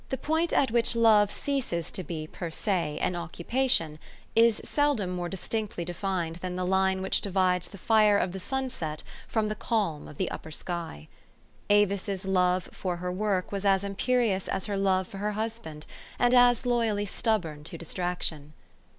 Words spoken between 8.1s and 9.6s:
of the sunset from the